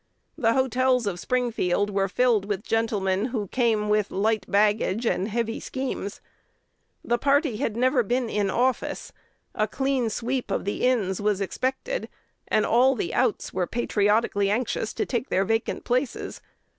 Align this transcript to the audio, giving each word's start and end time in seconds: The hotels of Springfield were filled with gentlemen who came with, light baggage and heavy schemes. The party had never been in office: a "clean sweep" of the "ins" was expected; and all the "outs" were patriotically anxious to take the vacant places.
The 0.35 0.53
hotels 0.53 1.05
of 1.05 1.19
Springfield 1.19 1.91
were 1.91 2.07
filled 2.07 2.45
with 2.45 2.63
gentlemen 2.63 3.25
who 3.25 3.47
came 3.49 3.87
with, 3.87 4.09
light 4.09 4.49
baggage 4.49 5.05
and 5.05 5.27
heavy 5.27 5.59
schemes. 5.59 6.21
The 7.05 7.19
party 7.19 7.57
had 7.57 7.77
never 7.77 8.01
been 8.01 8.27
in 8.27 8.49
office: 8.49 9.13
a 9.53 9.67
"clean 9.67 10.09
sweep" 10.09 10.49
of 10.49 10.65
the 10.65 10.87
"ins" 10.87 11.21
was 11.21 11.39
expected; 11.39 12.09
and 12.47 12.65
all 12.65 12.95
the 12.95 13.13
"outs" 13.13 13.53
were 13.53 13.67
patriotically 13.67 14.49
anxious 14.49 14.91
to 14.95 15.05
take 15.05 15.29
the 15.29 15.45
vacant 15.45 15.83
places. 15.83 16.41